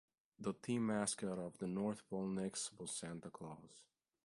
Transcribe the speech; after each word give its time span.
The 0.39 0.53
team 0.53 0.87
mascot 0.87 1.37
for 1.37 1.57
the 1.59 1.67
North 1.67 2.09
Pole 2.09 2.25
Nicks 2.25 2.71
was 2.79 2.89
Santa 2.89 3.29
Claus. 3.29 3.83